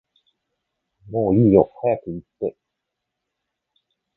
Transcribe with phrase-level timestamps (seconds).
[1.11, 2.55] もういいよって早く言って